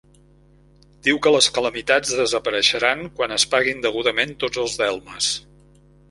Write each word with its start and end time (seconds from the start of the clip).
Diu 1.07 1.17
que 1.25 1.33
les 1.33 1.49
calamitats 1.57 2.13
desapareixeran 2.21 3.03
quan 3.19 3.35
es 3.35 3.45
paguin 3.51 3.83
degudament 3.83 4.33
tots 4.45 4.63
els 4.63 4.79
delmes. 4.81 5.29